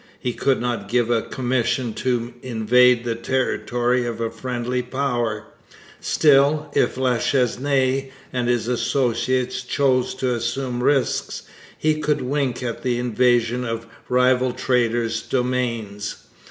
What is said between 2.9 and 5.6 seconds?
the territory of a friendly power;